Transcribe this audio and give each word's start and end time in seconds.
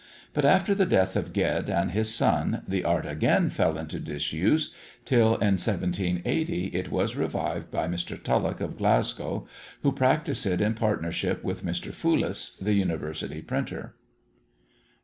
But 0.33 0.45
after 0.45 0.73
the 0.73 0.87
death 0.87 1.15
of 1.15 1.31
Ged 1.31 1.69
and 1.69 1.91
his 1.91 2.11
son, 2.11 2.63
the 2.67 2.83
art 2.83 3.05
again 3.05 3.51
fell 3.51 3.77
into 3.77 3.99
disuse, 3.99 4.73
till 5.05 5.33
in 5.35 5.59
1780 5.61 6.65
it 6.73 6.89
was 6.89 7.15
revived 7.15 7.69
by 7.69 7.87
Mr. 7.87 8.19
Tulloch 8.19 8.61
of 8.61 8.77
Glasgow, 8.77 9.45
who 9.83 9.91
practised 9.91 10.47
it 10.47 10.59
in 10.59 10.73
partnership 10.73 11.43
with 11.43 11.63
Mr. 11.63 11.93
Foulis, 11.93 12.57
the 12.59 12.73
University 12.73 13.43
printer. 13.43 13.93